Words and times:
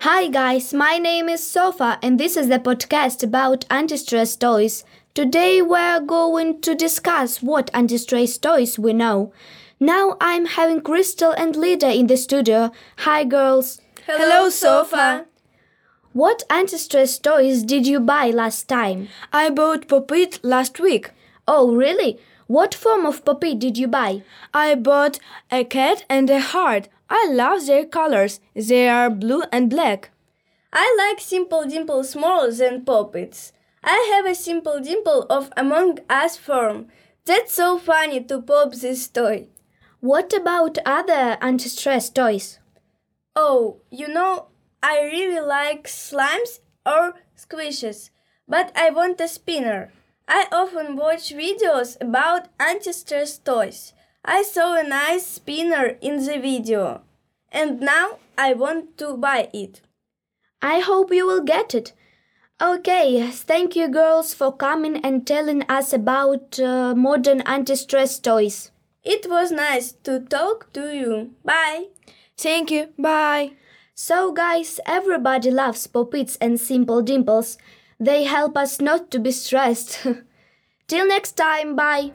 Hi 0.00 0.28
guys, 0.28 0.74
my 0.74 0.98
name 0.98 1.28
is 1.28 1.46
Sofa 1.46 1.98
and 2.02 2.20
this 2.20 2.36
is 2.36 2.48
the 2.48 2.58
podcast 2.58 3.22
about 3.22 3.64
anti-stress 3.70 4.36
toys. 4.36 4.84
Today 5.14 5.62
we're 5.62 6.00
going 6.00 6.60
to 6.62 6.74
discuss 6.74 7.42
what 7.42 7.70
anti-stress 7.72 8.38
toys 8.38 8.78
we 8.78 8.92
know. 8.92 9.32
Now 9.80 10.16
I'm 10.20 10.46
having 10.46 10.80
Crystal 10.80 11.32
and 11.32 11.56
Lida 11.56 11.92
in 11.92 12.06
the 12.06 12.16
studio. 12.16 12.72
Hi 12.98 13.24
girls. 13.24 13.80
Hello, 14.06 14.50
Sofa. 14.50 15.26
What 16.12 16.44
anti-stress 16.48 17.18
toys 17.18 17.62
did 17.62 17.86
you 17.86 18.00
buy 18.00 18.30
last 18.30 18.68
time? 18.68 19.08
I 19.32 19.50
bought 19.50 19.88
Pop-It 19.88 20.44
last 20.44 20.78
week. 20.78 21.10
Oh, 21.48 21.74
really? 21.74 22.18
What 22.46 22.74
form 22.74 23.06
of 23.06 23.24
puppy 23.24 23.54
did 23.54 23.78
you 23.78 23.88
buy? 23.88 24.22
I 24.52 24.74
bought 24.74 25.18
a 25.50 25.64
cat 25.64 26.04
and 26.08 26.28
a 26.28 26.40
heart. 26.40 26.88
I 27.08 27.26
love 27.30 27.66
their 27.66 27.86
colors. 27.86 28.40
They 28.54 28.88
are 28.88 29.08
blue 29.08 29.44
and 29.50 29.70
black. 29.70 30.10
I 30.72 30.94
like 30.98 31.20
Simple 31.20 31.64
Dimple 31.64 32.04
smaller 32.04 32.50
than 32.50 32.84
Pop-Its. 32.84 33.52
I 33.82 34.12
have 34.14 34.26
a 34.26 34.34
Simple 34.34 34.80
Dimple 34.80 35.26
of 35.30 35.50
Among 35.56 35.98
Us 36.10 36.36
form. 36.36 36.88
That's 37.24 37.54
so 37.54 37.78
funny 37.78 38.22
to 38.24 38.42
pop 38.42 38.74
this 38.74 39.08
toy. 39.08 39.48
What 40.00 40.34
about 40.34 40.76
other 40.84 41.38
anti-stress 41.40 42.10
toys? 42.10 42.58
Oh, 43.34 43.80
you 43.90 44.08
know, 44.08 44.48
I 44.82 45.02
really 45.04 45.40
like 45.40 45.88
slimes 45.88 46.60
or 46.84 47.14
squishes, 47.36 48.10
but 48.46 48.70
I 48.76 48.90
want 48.90 49.20
a 49.20 49.28
spinner. 49.28 49.92
I 50.26 50.46
often 50.50 50.96
watch 50.96 51.34
videos 51.34 52.00
about 52.00 52.48
anti-stress 52.58 53.38
toys. 53.38 53.92
I 54.24 54.42
saw 54.42 54.74
a 54.78 54.82
nice 54.82 55.26
spinner 55.26 55.98
in 56.00 56.24
the 56.24 56.38
video, 56.38 57.02
and 57.52 57.80
now 57.80 58.18
I 58.38 58.54
want 58.54 58.96
to 58.98 59.16
buy 59.16 59.50
it. 59.52 59.82
I 60.62 60.80
hope 60.80 61.12
you 61.12 61.26
will 61.26 61.42
get 61.42 61.74
it. 61.74 61.92
Okay, 62.62 63.30
thank 63.30 63.76
you 63.76 63.88
girls 63.88 64.32
for 64.32 64.56
coming 64.56 64.96
and 65.04 65.26
telling 65.26 65.62
us 65.68 65.92
about 65.92 66.58
uh, 66.58 66.94
modern 66.94 67.42
anti-stress 67.42 68.18
toys. 68.18 68.70
It 69.02 69.26
was 69.28 69.52
nice 69.52 69.92
to 70.04 70.20
talk 70.20 70.72
to 70.72 70.94
you. 70.94 71.32
Bye. 71.44 71.88
Thank 72.38 72.70
you. 72.70 72.88
Bye. 72.98 73.52
So 73.94 74.32
guys, 74.32 74.80
everybody 74.86 75.50
loves 75.50 75.86
Pop-Its 75.86 76.36
and 76.36 76.58
Simple 76.58 77.02
Dimples. 77.02 77.58
They 77.98 78.24
help 78.24 78.56
us 78.56 78.80
not 78.80 79.10
to 79.12 79.18
be 79.18 79.30
stressed. 79.32 80.06
Till 80.88 81.06
next 81.08 81.32
time, 81.32 81.76
bye. 81.76 82.12